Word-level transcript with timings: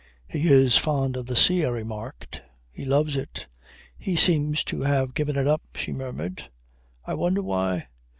"He 0.27 0.47
is 0.49 0.77
fond 0.77 1.15
of 1.15 1.27
the 1.27 1.35
sea," 1.35 1.63
I 1.63 1.69
remarked. 1.69 2.41
"He 2.71 2.85
loves 2.85 3.15
it." 3.15 3.45
"He 3.99 4.15
seems 4.15 4.63
to 4.63 4.81
have 4.81 5.13
given 5.13 5.35
it 5.37 5.45
up," 5.47 5.61
she 5.75 5.93
murmured. 5.93 6.49
"I 7.05 7.13
wonder 7.13 7.43
why?" 7.43 7.85